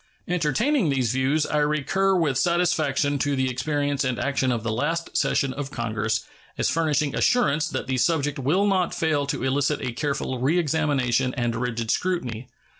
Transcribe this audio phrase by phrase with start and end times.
[0.27, 5.15] Entertaining these views, I recur with satisfaction to the experience and action of the last
[5.15, 6.25] session of Congress
[6.57, 11.55] as furnishing assurance that the subject will not fail to elicit a careful reexamination and
[11.55, 12.47] rigid scrutiny.